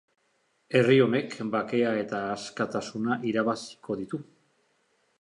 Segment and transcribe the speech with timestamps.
[0.79, 4.25] Herri honek bakea eta askatasuna irabaziko ditu.